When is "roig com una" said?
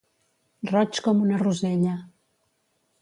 0.71-1.39